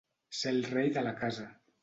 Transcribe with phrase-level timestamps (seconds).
[0.37, 1.47] Ser el rei de la casa.